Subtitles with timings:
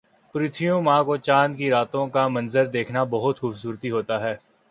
[0.35, 4.35] پرتھویں ماہ کو چاند کی راتوں کا منظر دیکھنا بہت خوبصورتی ہوتا ہے